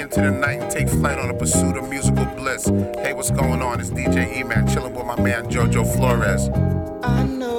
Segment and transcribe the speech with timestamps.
[0.00, 2.66] into the night and take flight on a pursuit of musical bliss.
[2.98, 3.80] Hey, what's going on?
[3.80, 6.48] It's DJ E-Man chilling with my man Jojo Flores.
[7.02, 7.57] I know.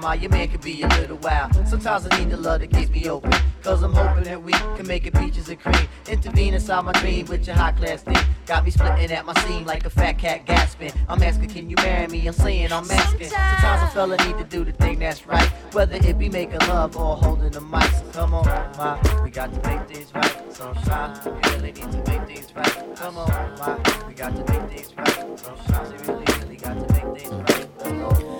[0.00, 1.54] my your man could be a little wild.
[1.68, 3.32] Sometimes I need the love that keeps me open.
[3.62, 5.86] Cause I'm hoping that we can make it peaches and cream.
[6.08, 8.16] Intervene inside my dream with your high class thing.
[8.46, 10.92] Got me splitting at my seam like a fat cat gasping.
[11.08, 12.26] I'm asking, can you marry me?
[12.26, 13.28] I'm saying I'm asking.
[13.28, 15.46] Sometimes a fella need to do the thing that's right.
[15.72, 17.82] Whether it be making love or holding the mic.
[17.82, 18.46] So come on,
[18.78, 20.52] my, we got to make things right.
[20.52, 22.96] Sunshine, we really need to make things right.
[22.96, 23.28] Come on,
[23.58, 25.38] my, we got to make things right.
[25.38, 27.78] Sunshine, we really, really got to make things right.
[27.78, 28.39] Come on.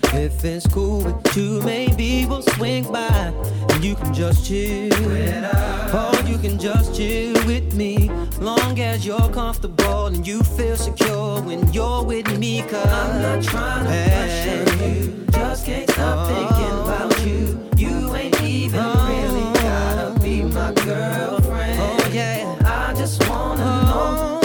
[0.13, 3.33] If it's cool with you, maybe we'll swing by
[3.69, 4.93] and you can just chill.
[4.93, 8.09] Or you can just chill with me.
[8.39, 12.61] Long as you're comfortable and you feel secure when you're with me.
[12.63, 14.63] Cause I'm not trying to hey.
[14.65, 15.25] pressure you.
[15.31, 16.33] Just can't stop oh.
[16.33, 17.69] thinking about you.
[17.77, 19.07] You ain't even oh.
[19.07, 21.79] really gotta be my girlfriend.
[21.79, 22.57] Oh, yeah.
[22.65, 24.15] I just wanna oh.
[24.15, 24.40] know.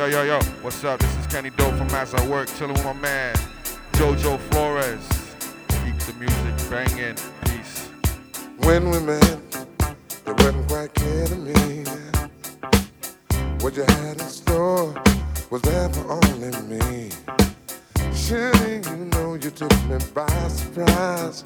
[0.00, 0.38] Yo, yo, yo.
[0.62, 0.98] What's up?
[0.98, 3.34] This is Kenny Dope from As I Work, chilling with my man,
[3.92, 5.06] Jojo Flores.
[5.84, 7.16] Keep the music banging.
[7.44, 7.90] Peace.
[8.60, 9.22] When we met,
[10.26, 11.84] it wasn't quite clear to me.
[13.60, 14.94] What you had in store
[15.50, 17.10] was there for only me.
[18.14, 21.42] Surely you know you took me by surprise.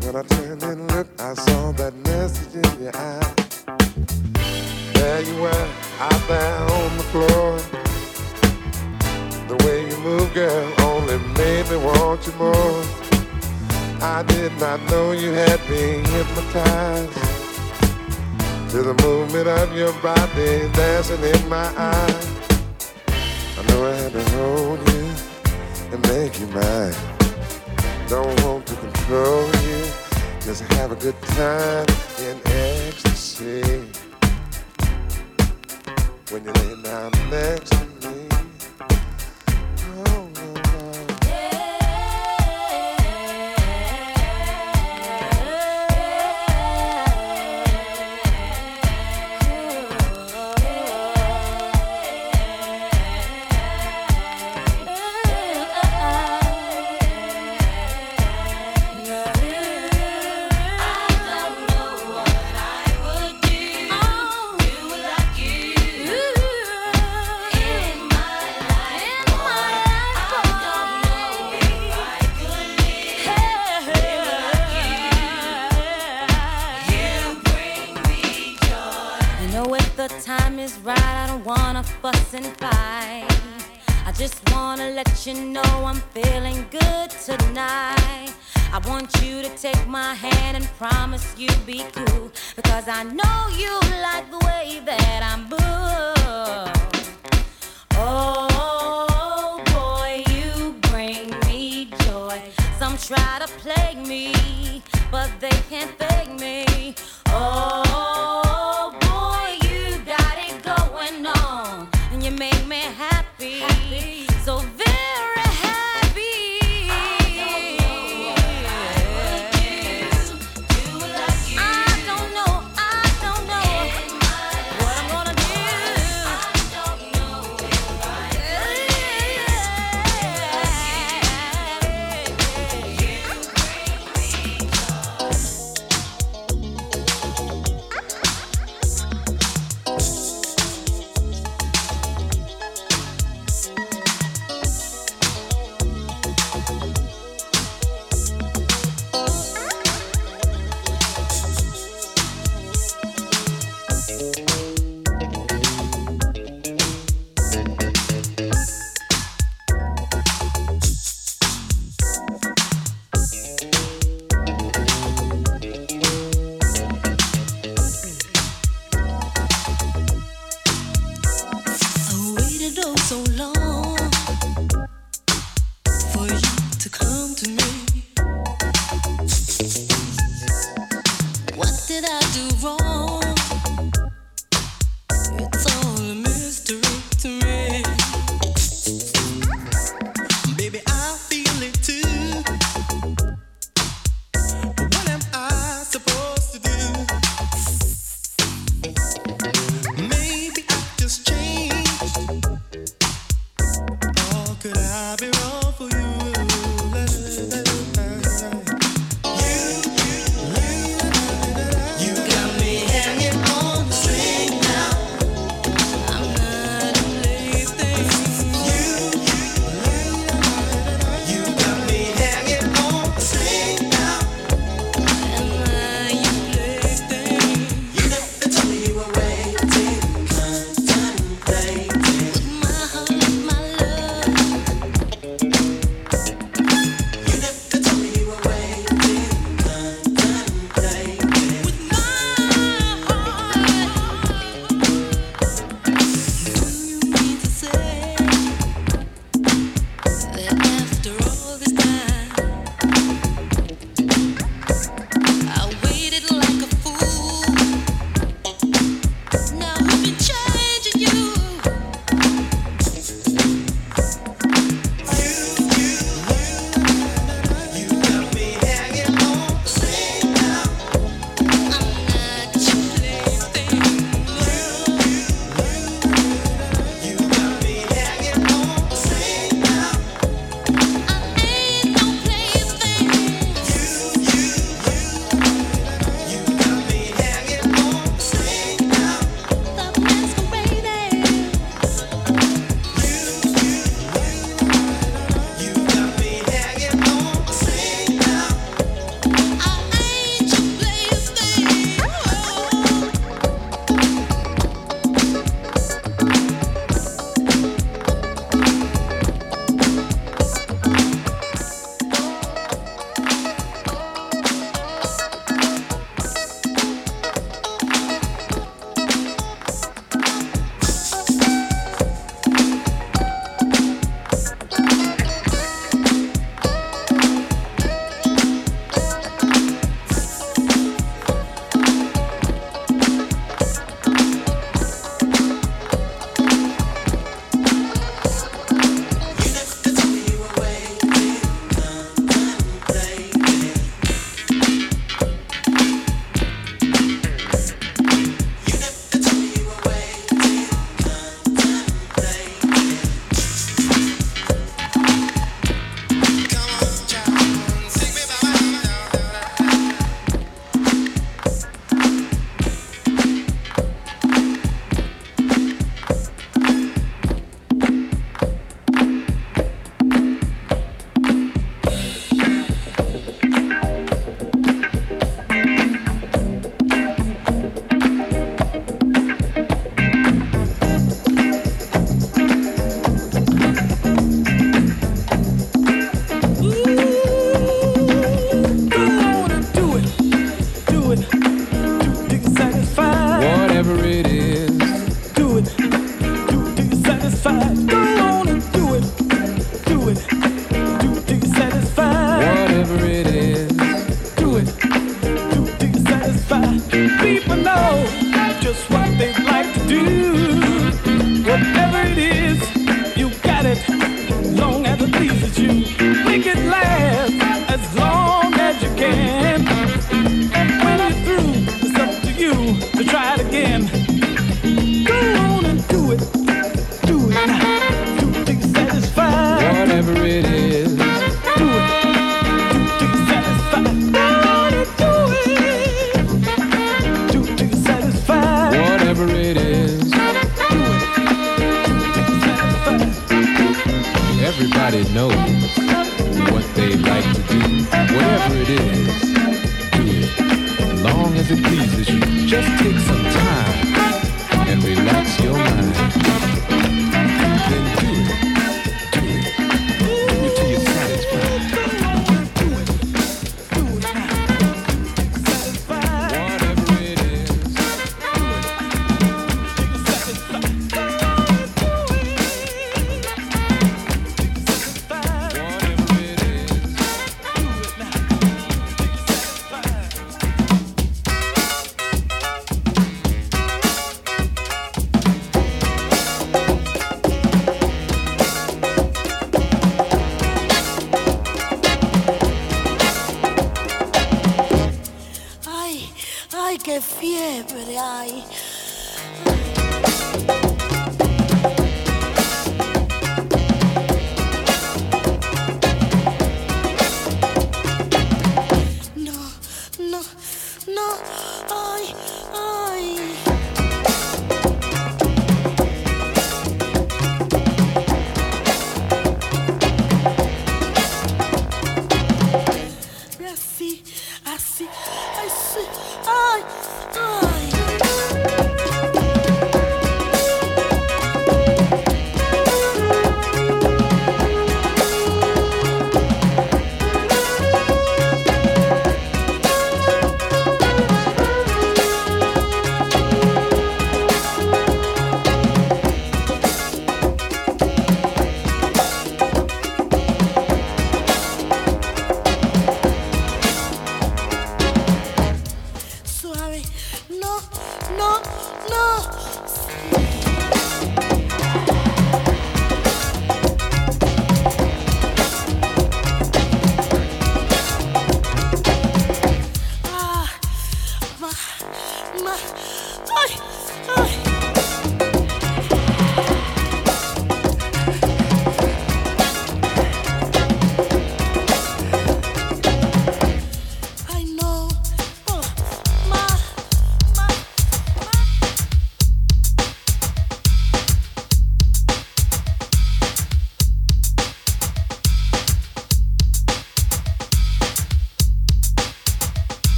[0.00, 3.34] When I turned and looked, I saw that message in your eye.
[4.94, 7.58] There you were, out there on the floor.
[9.48, 12.84] The way you move, girl, only made me want you more.
[14.00, 17.12] I did not know you had been hypnotized
[18.70, 22.26] to the movement of your body dancing in my eyes.
[23.58, 25.04] I know I had to hold you
[25.92, 26.94] and make you mine.
[28.08, 29.84] Don't want to control you,
[30.40, 31.86] just have a good time
[32.18, 34.01] in ecstasy
[36.32, 37.71] when you're lay down next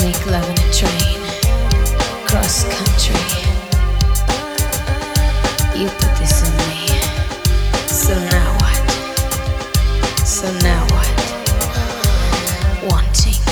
[0.00, 1.20] Make love in a train,
[2.24, 3.26] cross country.
[5.78, 6.86] You put this in me.
[7.88, 8.90] So now what?
[10.24, 11.14] So now what?
[12.92, 13.42] Wanting.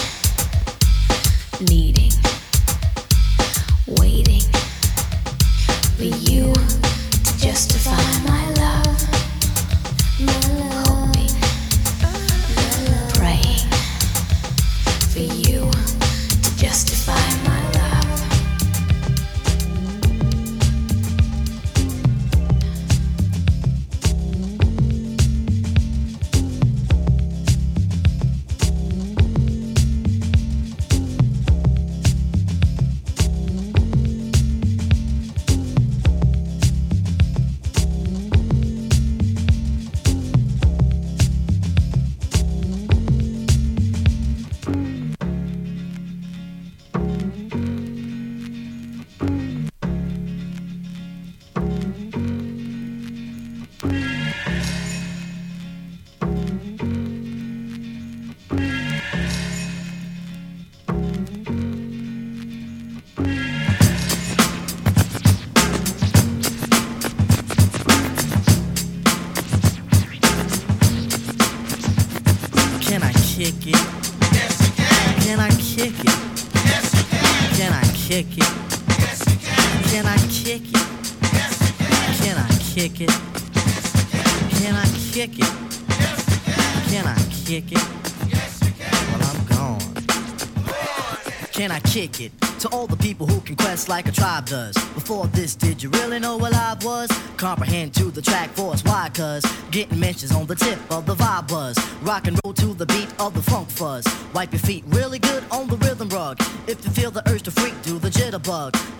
[93.96, 94.74] Like a tribe does.
[94.92, 97.08] Before this, did you really know what I was?
[97.38, 99.10] Comprehend to the track force, why?
[99.14, 101.78] Cause getting mentions on the tip of the vibe buzz.
[102.02, 104.04] Rock and roll to the beat of the funk fuzz.
[104.34, 105.05] Wipe your feet really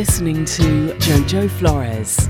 [0.00, 2.29] listening to Jojo Flores.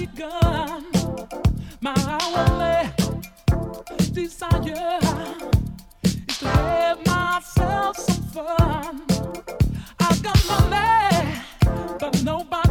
[0.00, 0.82] begun
[1.82, 1.94] my
[2.34, 2.90] only
[4.12, 4.98] desire
[6.02, 9.02] is to have myself some fun.
[9.98, 11.42] I've got money,
[11.98, 12.69] but nobody.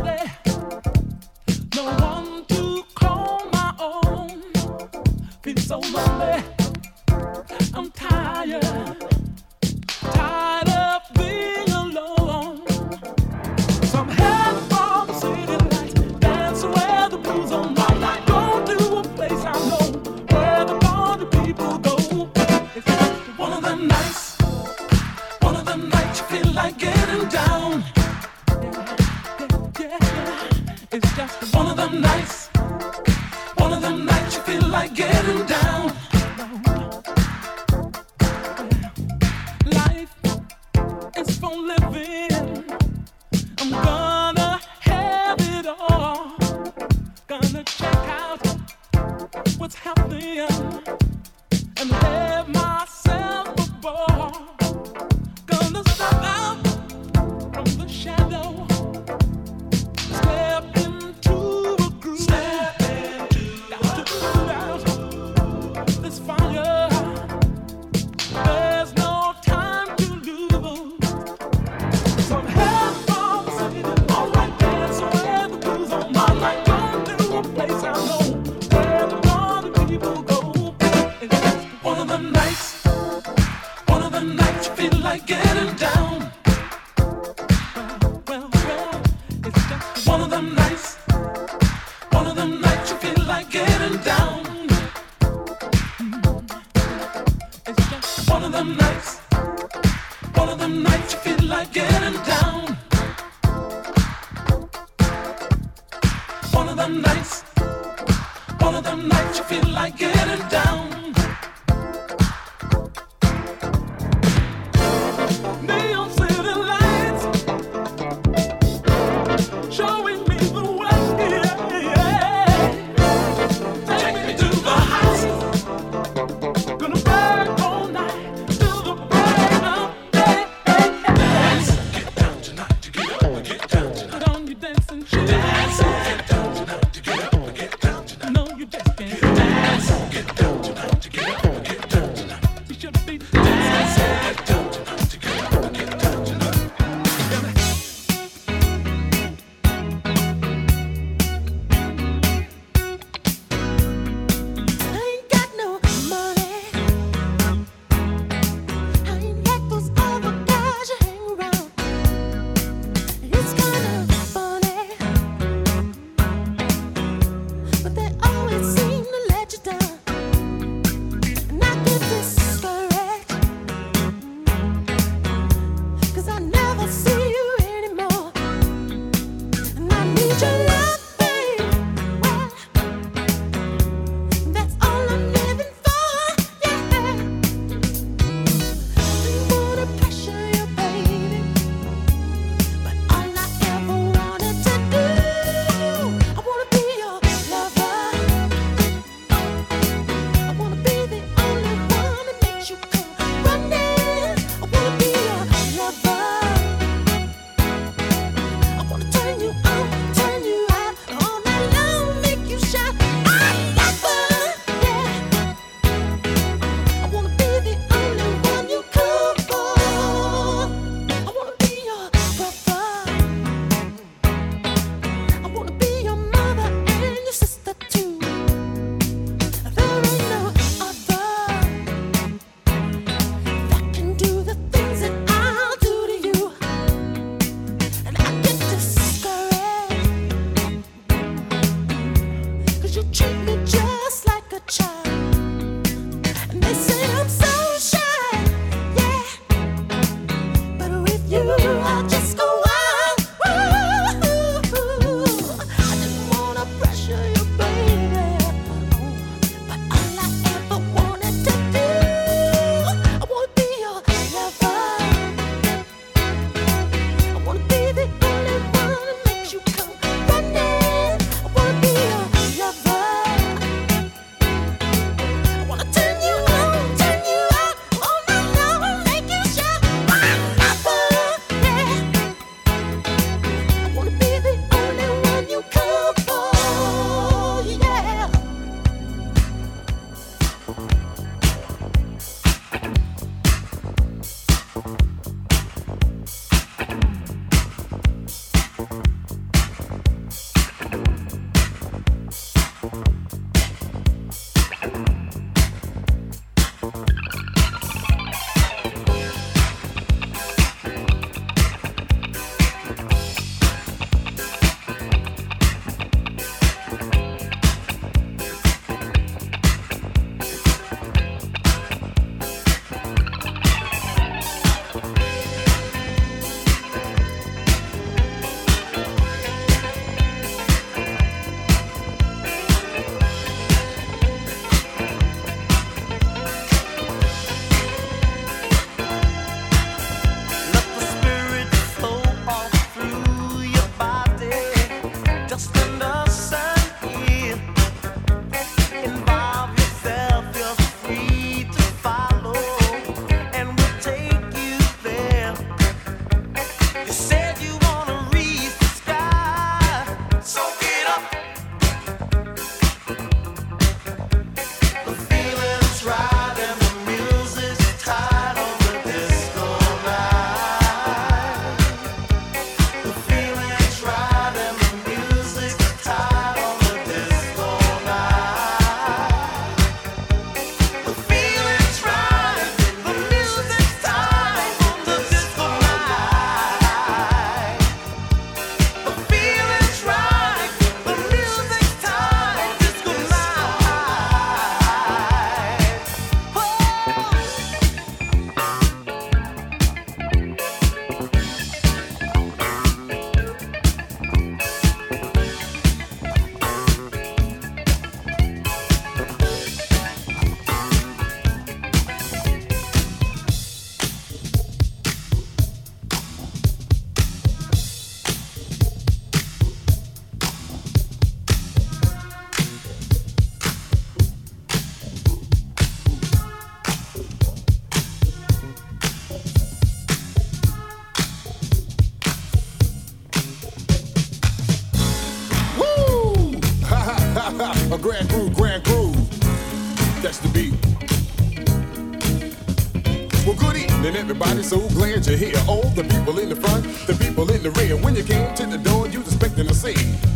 [444.41, 444.63] Everybody.
[444.63, 445.61] So glad you're here.
[445.67, 447.97] All the people in the front, the people in the rear.
[447.97, 449.95] When you came to the door, you was expecting to see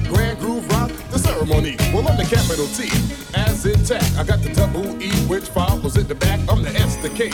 [0.09, 1.77] Grand Groove Rock, the ceremony.
[1.93, 2.91] Well, I'm the capital T,
[3.33, 4.17] as intact.
[4.17, 6.39] I got the double E, which follows at the back.
[6.49, 7.31] I'm the S, the K,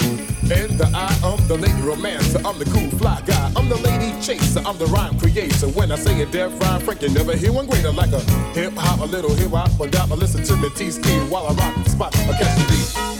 [0.53, 1.09] and the I.
[1.25, 2.39] I'm the lady romancer.
[2.45, 3.51] I'm the cool fly guy.
[3.55, 4.61] I'm the lady chaser.
[4.63, 5.69] I'm the rhyme creator.
[5.69, 8.21] When I say a deaf rhyme, Frank, you never hear one greater like a
[8.53, 10.09] hip hop, a little hip hop, but dop.
[10.11, 12.15] Listen to me, T-Ski while I rock the spot.
[12.15, 13.18] I catch the beat.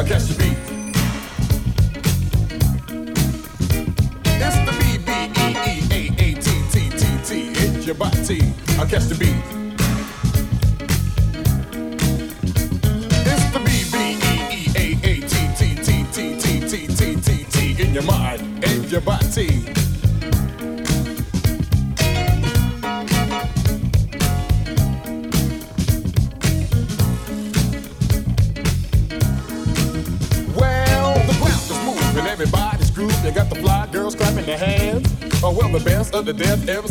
[0.00, 0.56] I catch the beat.
[4.24, 7.52] It's the B B E E A A T T T T.
[7.52, 8.40] It's your body.
[8.78, 9.59] I catch the beat.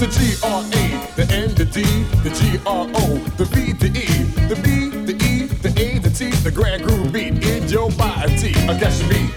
[0.00, 1.82] The G R A, the N, the D,
[2.22, 4.06] the G R O, the V, the E,
[4.48, 8.54] the B, the E, the A, the T, the grand groove beat in your body.
[8.66, 9.30] I guess you beat.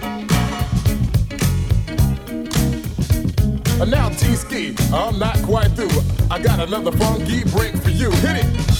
[3.81, 6.01] And now T-Ski, I'm not quite through.
[6.31, 8.09] I got another funky break for you.
[8.11, 8.72] Hit it.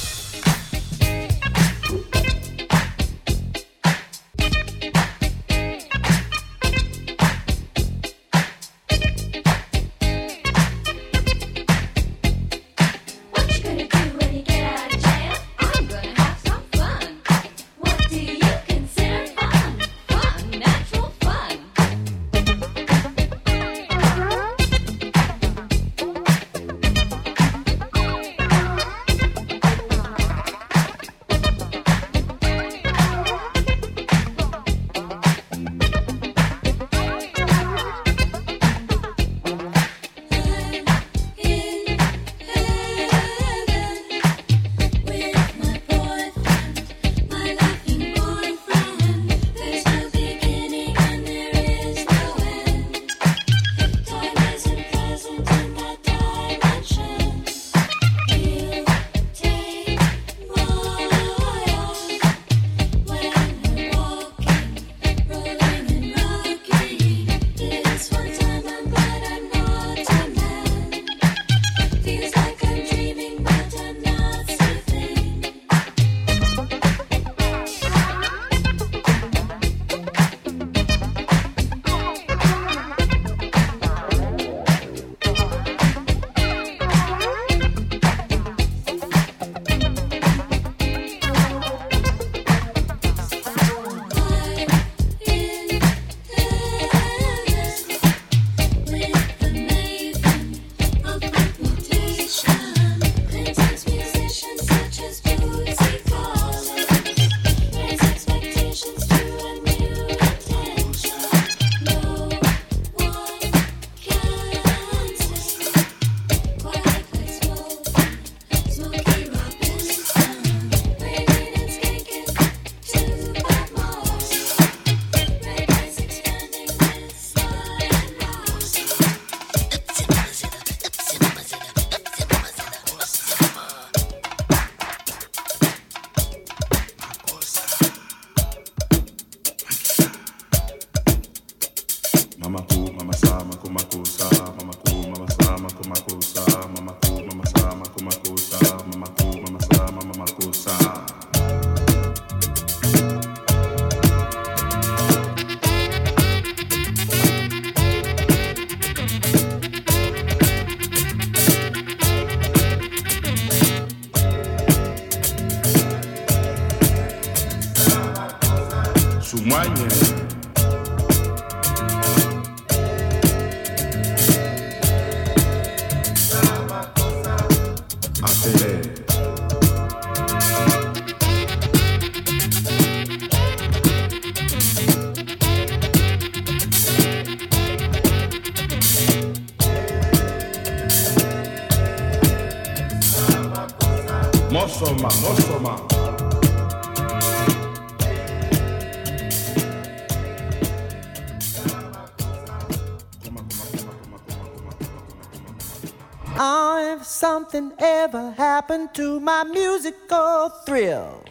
[207.53, 211.23] If something ever happened to my musical thrill.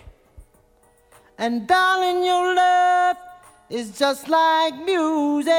[1.38, 3.16] And darling, your love
[3.70, 5.50] is just like music.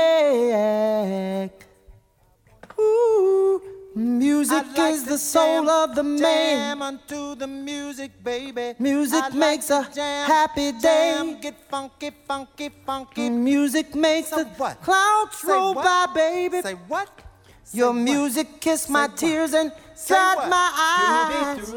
[2.80, 3.62] Ooh,
[3.96, 6.82] music like is the soul jam- of the man.
[6.82, 8.76] Onto the music, baby.
[8.80, 11.14] Music I'd makes like a jam, happy day.
[11.18, 13.30] Jam, get funky, funky, funky.
[13.30, 14.46] Music makes the
[14.82, 15.84] clouds Say roll what?
[15.84, 16.62] by, baby.
[16.62, 17.10] Say what?
[17.72, 19.72] Your music kiss my tears and
[20.10, 20.50] What?
[20.50, 21.74] my eyes.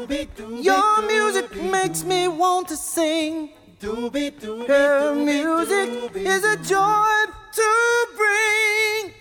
[0.63, 3.49] Your music makes me want to sing.
[3.81, 9.13] Her music is a joy to bring.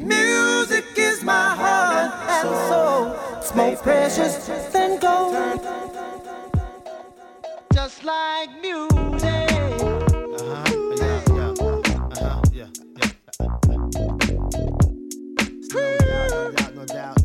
[0.00, 3.16] Music is my heart and soul.
[3.38, 5.34] It's more precious than gold.
[7.74, 9.48] Just like music.
[10.40, 11.54] Yeah, yeah.
[12.16, 12.68] Yeah, yeah.
[16.74, 17.17] No doubt,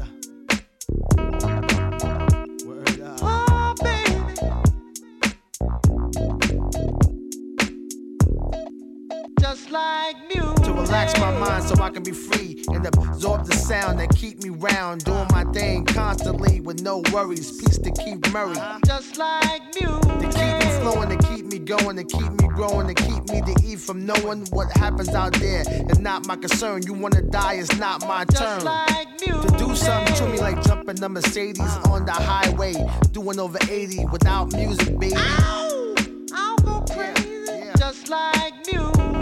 [9.73, 10.63] like music.
[10.65, 14.43] to relax my mind so I can be free and absorb the sound that keep
[14.43, 17.59] me round, doing my thing constantly with no worries.
[17.59, 18.55] Peace to keep Murray.
[18.55, 18.79] Uh-huh.
[18.85, 20.01] Just like music.
[20.03, 23.41] To keep me flowing, to keep me going, to keep me growing, to keep me
[23.41, 26.83] to eat from knowing what happens out there is not my concern.
[26.83, 28.61] You wanna die, it's not my turn.
[28.61, 29.49] Just like music.
[29.49, 31.93] To do something to me like jumping the Mercedes uh-huh.
[31.93, 32.75] on the highway,
[33.11, 35.15] doing over 80 without music, baby.
[35.17, 37.71] I'll go crazy.
[37.75, 38.92] Just like music.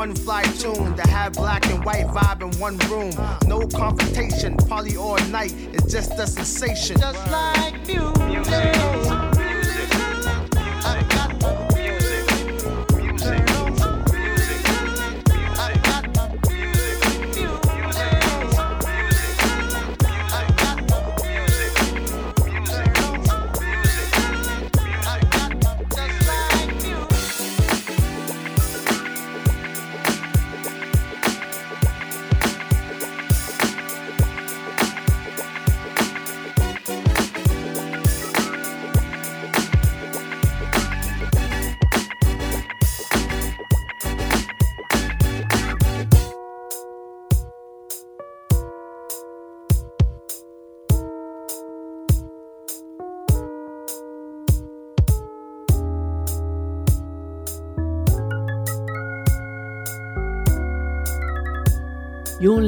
[0.00, 3.12] One fly tune to have black and white vibe in one room.
[3.46, 5.54] No confrontation, party all night.
[5.74, 6.98] It's just a sensation.
[6.98, 8.32] Just like music.
[8.32, 9.29] You're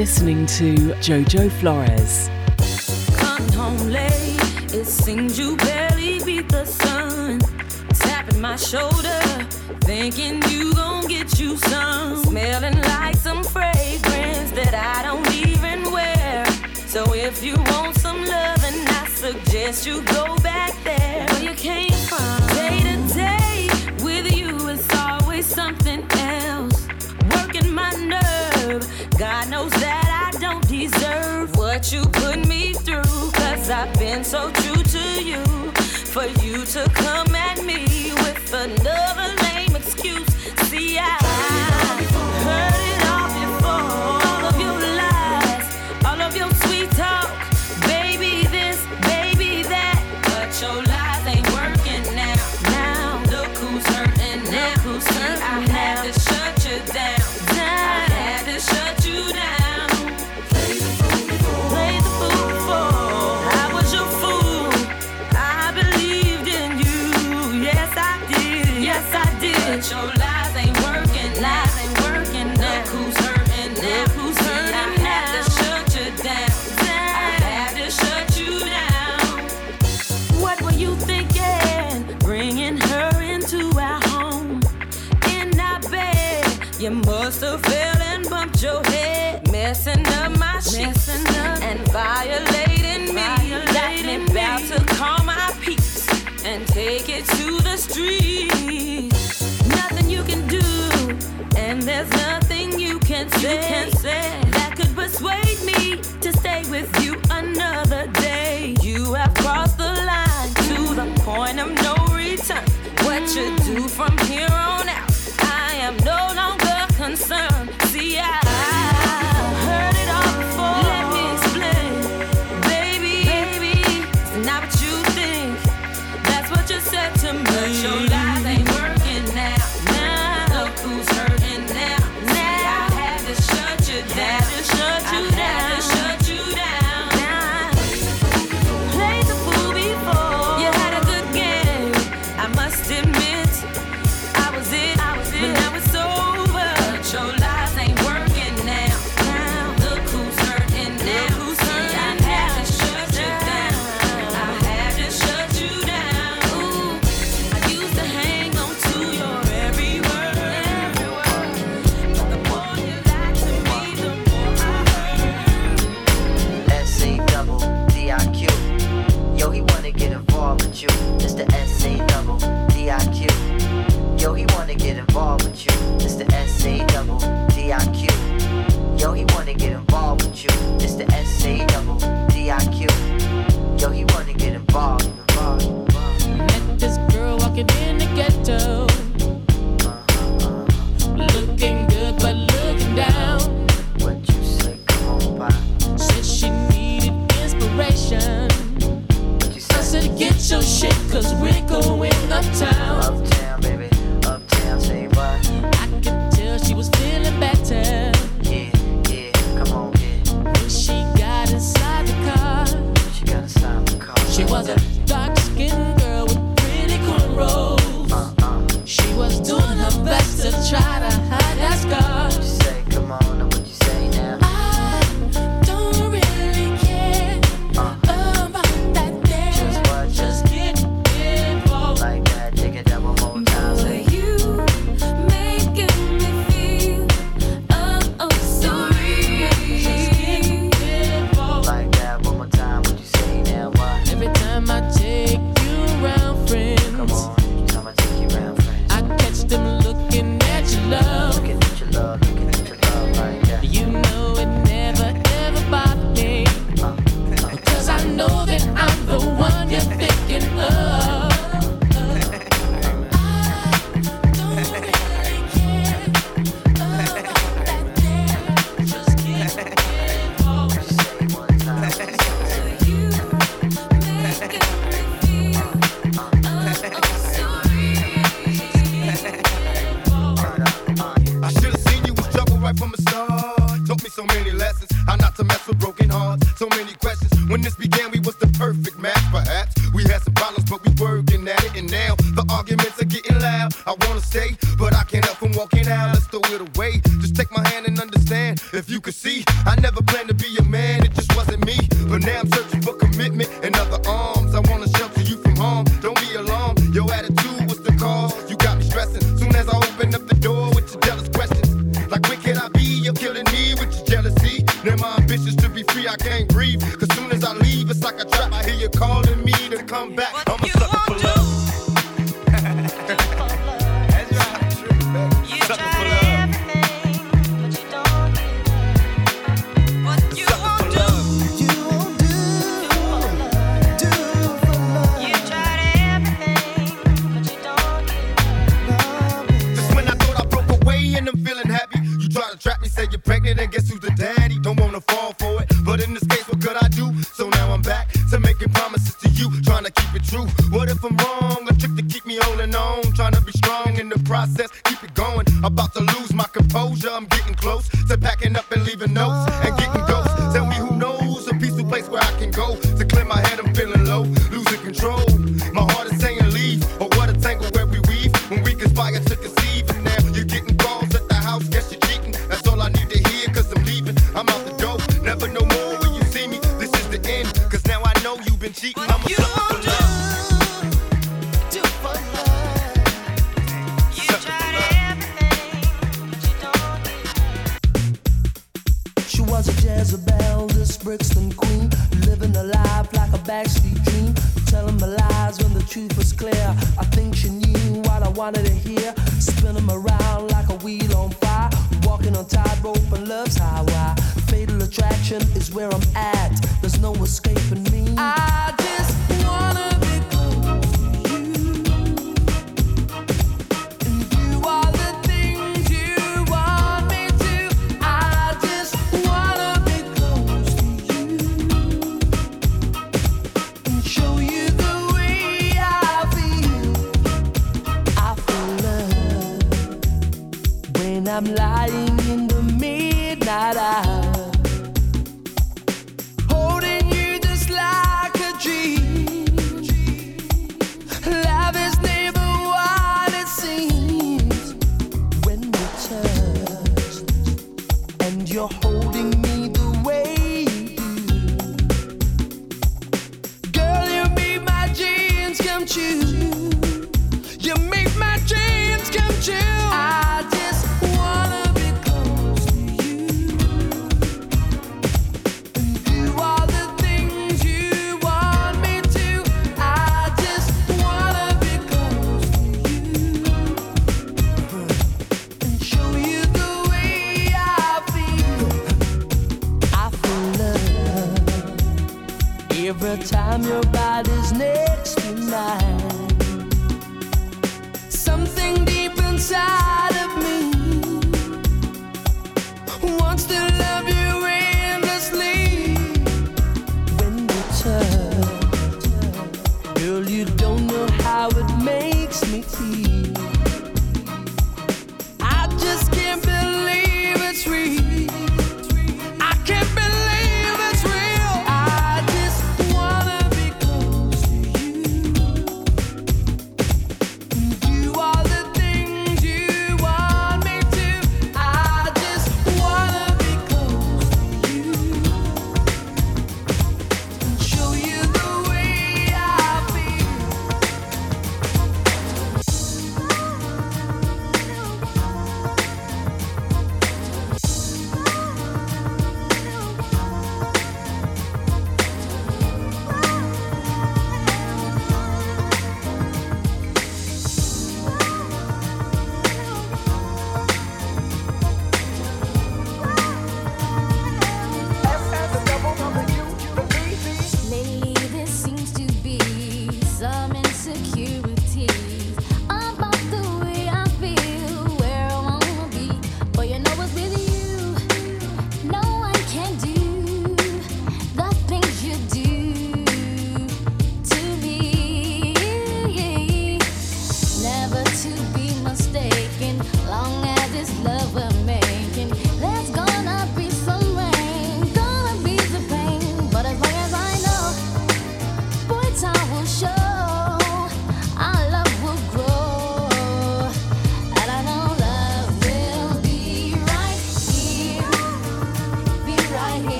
[0.00, 2.30] listening to Jojo Flores.
[3.18, 4.40] Come home late,
[4.72, 7.38] it seems you barely beat the sun.
[7.90, 9.20] Tapping my shoulder,
[9.82, 12.16] thinking you gon' get you some.
[12.24, 16.46] Smelling like some fragrance that I don't even wear.
[16.86, 22.38] So if you want some I suggest you go back there where you came from.
[22.56, 23.68] Day to day
[24.02, 26.88] with you, it's always something else.
[27.34, 28.82] Working my nerve,
[29.18, 29.79] God knows
[30.90, 33.02] deserve what you put me through.
[33.32, 35.42] Cause I've been so true to you.
[36.12, 39.39] For you to come at me with another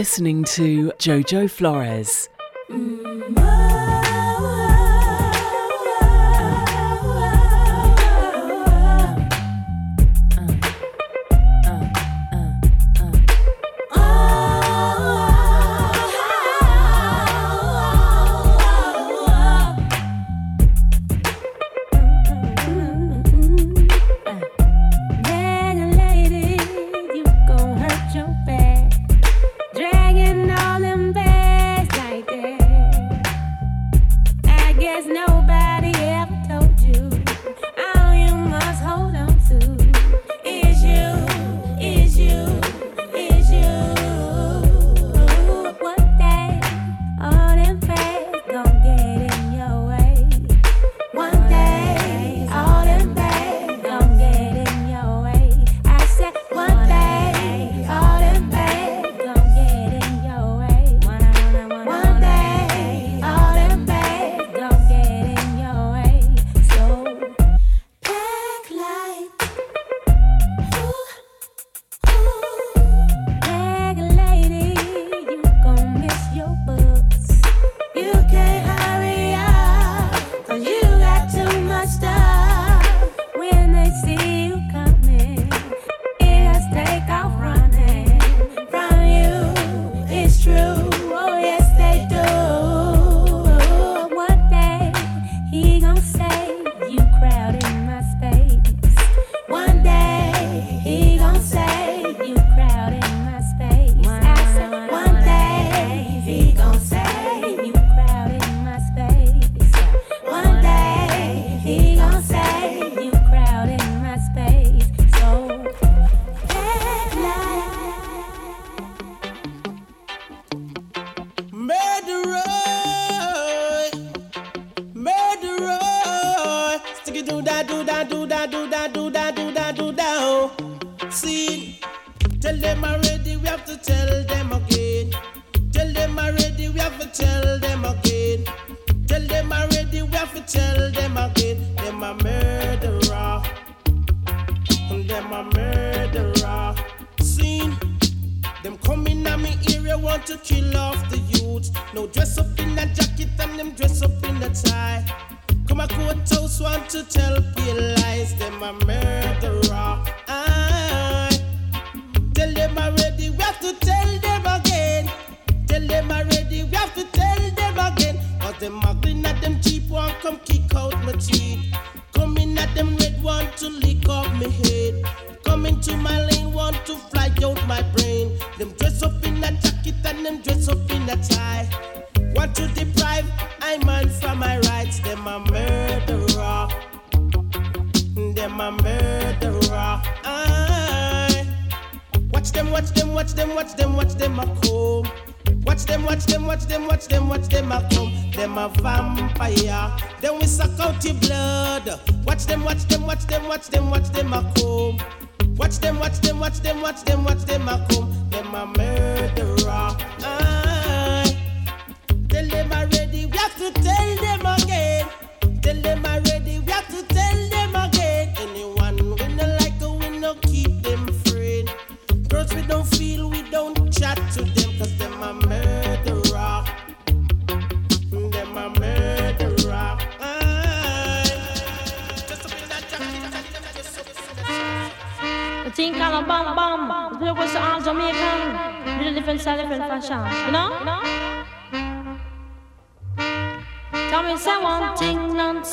[0.00, 2.30] listening to Jojo Flores.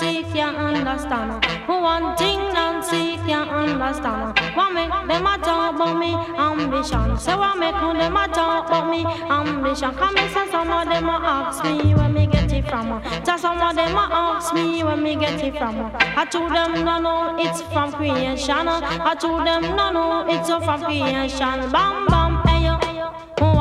[0.08, 4.52] Nancy can't understand Who One thing Nancy can't understand her.
[4.56, 7.18] What make them a talk about me ambition?
[7.18, 9.94] Say what make them a talk about me ambition?
[9.96, 13.02] Come and say some of them a ask me where me get it from.
[13.26, 15.92] Just some of them a ask me where me get it from.
[15.94, 18.68] I told them no no it's from creation.
[18.68, 21.70] I told them no no it's from creation.
[21.72, 23.57] Bam bam hey yo.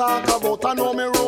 [0.00, 0.64] Talk about.
[0.64, 1.19] I know me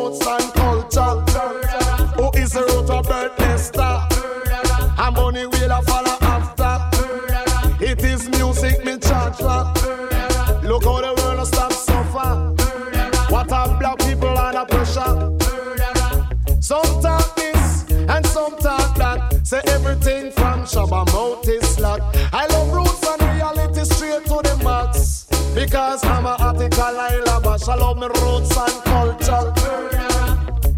[27.72, 29.50] I love me roots and culture.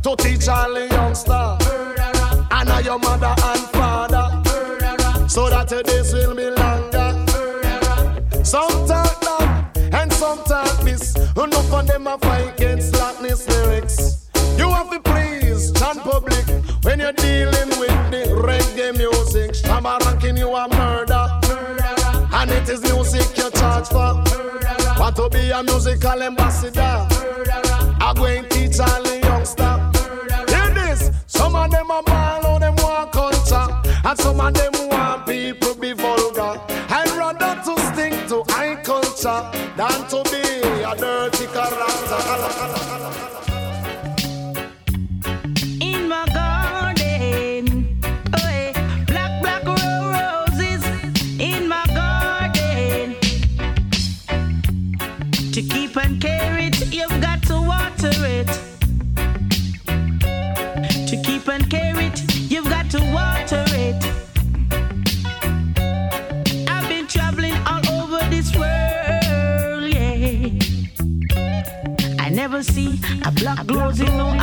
[0.04, 1.58] To teach all the youngster.
[2.52, 5.28] And I your mother and father.
[5.28, 7.10] So that days will be longer.
[8.44, 11.16] Some talk that and some talk this.
[11.36, 14.30] Enough of them a fight against slackness lyrics.
[14.56, 16.46] You have to please chant public
[16.84, 19.50] when you're dealing with the reggae music.
[19.50, 21.26] Shabba ranking you a murder.
[22.32, 24.33] And it is music you charge for.
[25.04, 26.80] Want to be a musical ambassador.
[26.80, 29.76] I go to teach all the youngster.
[30.50, 31.10] Hear this.
[31.26, 33.68] Some of them are ball on them want culture.
[34.02, 36.58] And some of them want people be vulgar.
[36.88, 39.44] I'd rather to stick to high culture
[39.76, 40.23] than to
[74.04, 74.33] black rose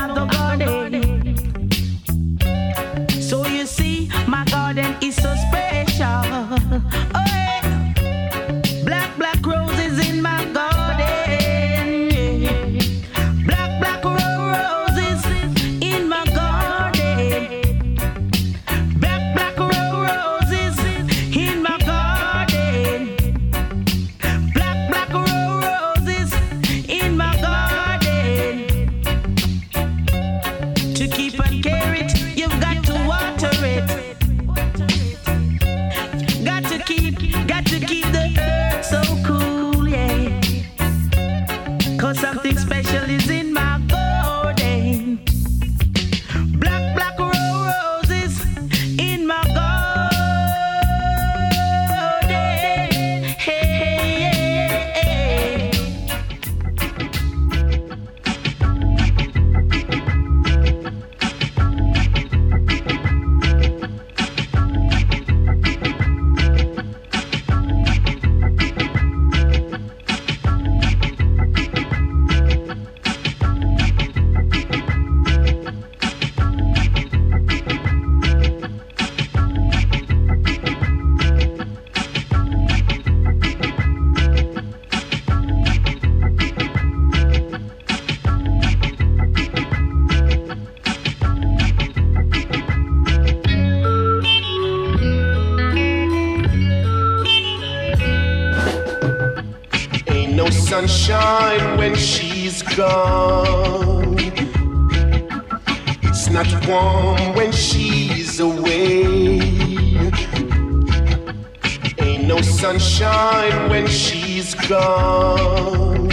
[112.79, 116.07] sunshine when she's gone.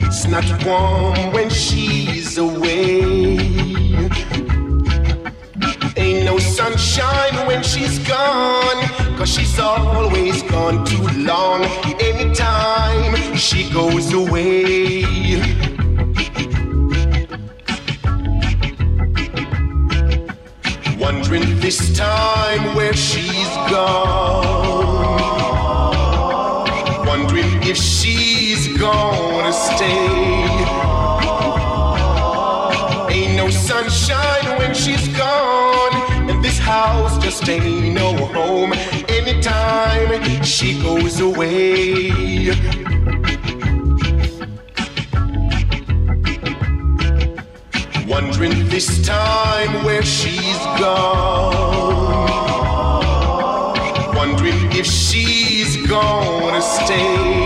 [0.00, 3.38] It's not warm when she's away.
[5.96, 8.82] Ain't no sunshine when she's gone.
[9.16, 11.64] Cause she's always gone too long.
[11.98, 15.06] Anytime she goes away.
[20.98, 24.65] wondering this time where she's gone.
[28.78, 30.08] gonna stay.
[33.10, 35.94] Ain't no sunshine when she's gone,
[36.30, 38.72] and this house just ain't no home
[39.08, 42.52] anytime she goes away.
[48.06, 52.26] Wondering this time where she's gone.
[54.14, 57.45] Wondering if she's gonna stay.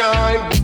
[0.00, 0.59] shine.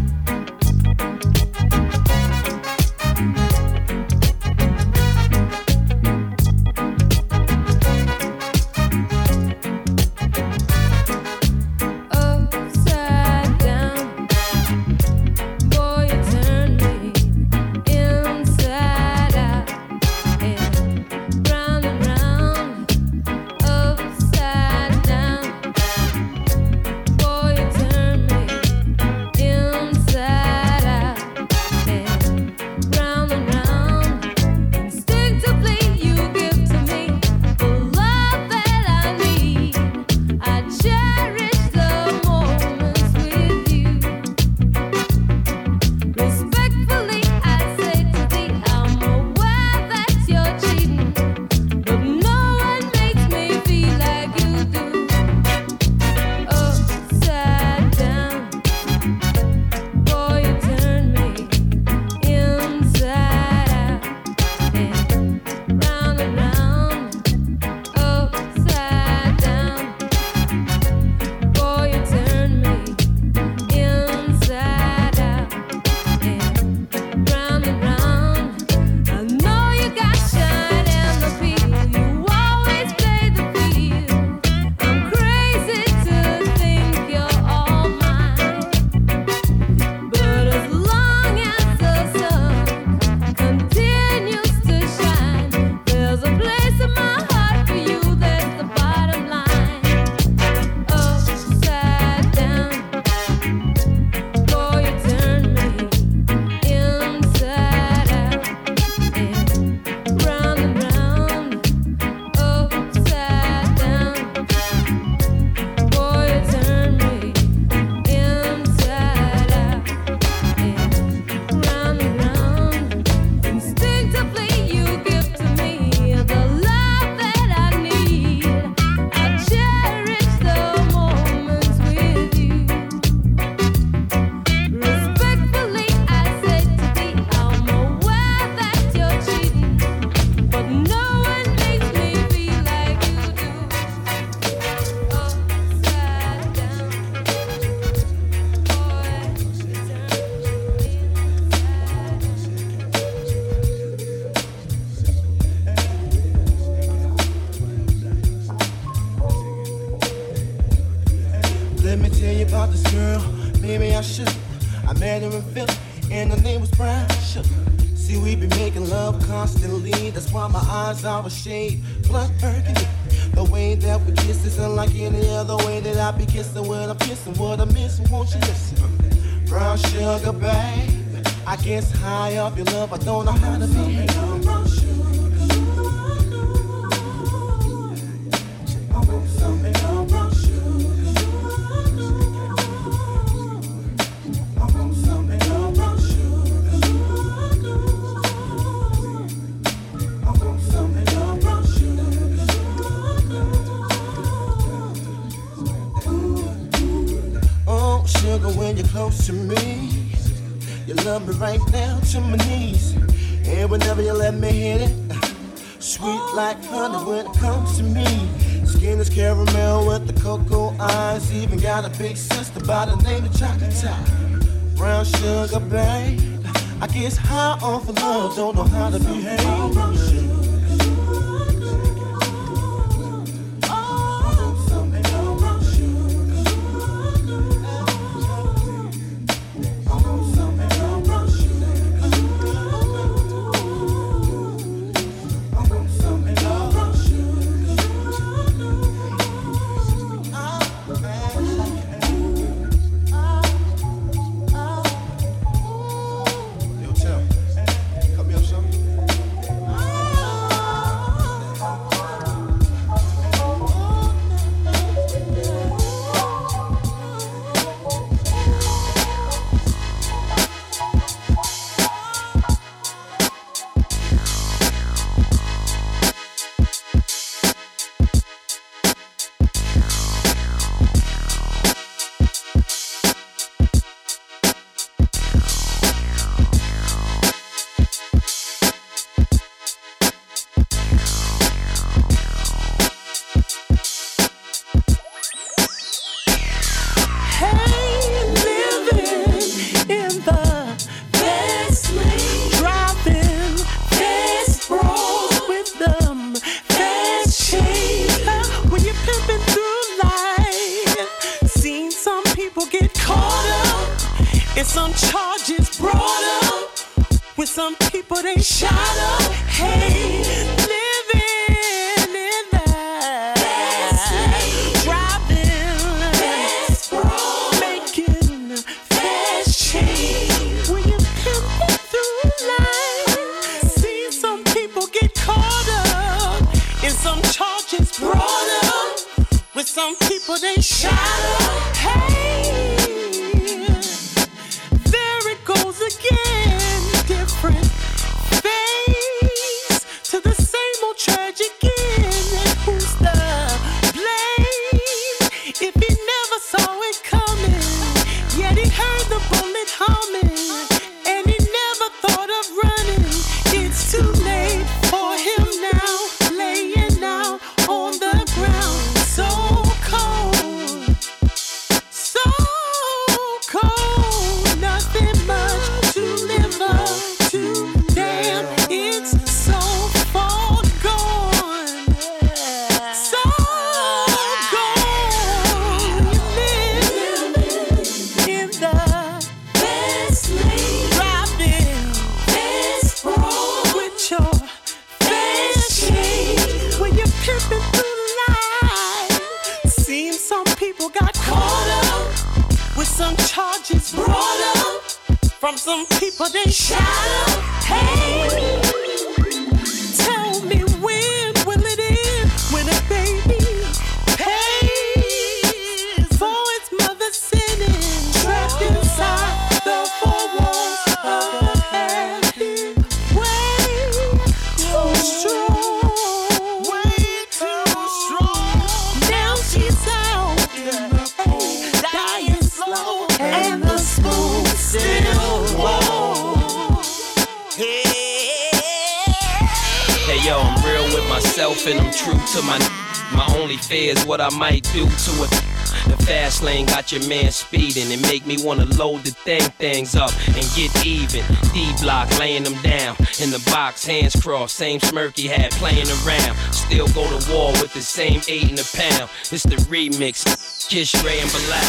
[446.96, 451.24] your man speeding and make me wanna load the thing things up and get even.
[451.52, 455.86] D block laying them down in the box, hands crossed, same smirky hat had playing
[456.04, 456.36] around.
[456.52, 459.10] Still go to war with the same eight in the pound.
[459.30, 461.66] It's the remix, Kish Ray and Balak.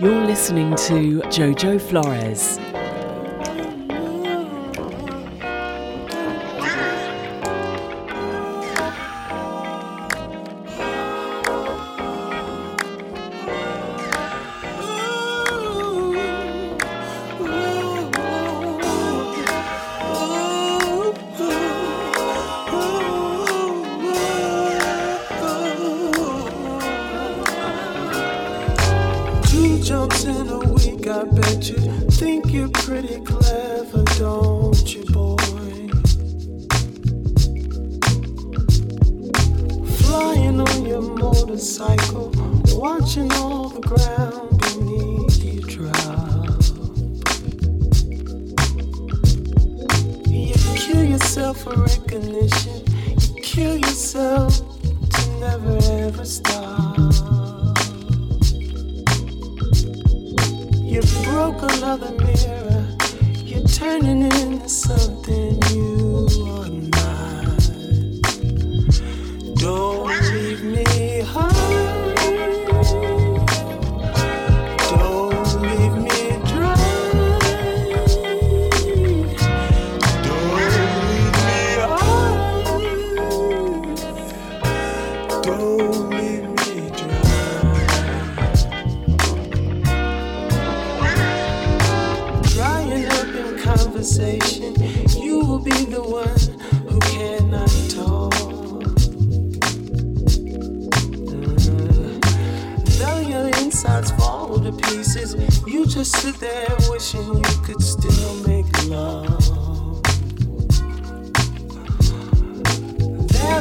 [0.00, 2.61] You're listening to Jojo Flores.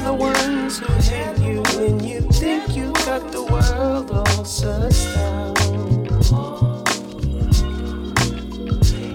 [0.03, 5.57] the ones who hate you when you think you got the world all sussed out.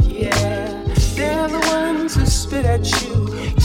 [0.09, 0.85] Yeah,
[1.15, 3.56] they're the ones who spit at you